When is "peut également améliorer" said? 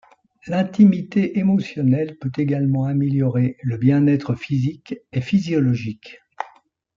2.17-3.57